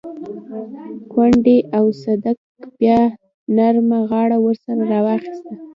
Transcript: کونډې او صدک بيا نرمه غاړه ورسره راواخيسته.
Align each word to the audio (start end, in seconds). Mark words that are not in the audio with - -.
کونډې 1.11 1.57
او 1.77 1.85
صدک 2.03 2.37
بيا 2.79 2.99
نرمه 3.55 3.99
غاړه 4.09 4.37
ورسره 4.45 4.81
راواخيسته. 4.91 5.53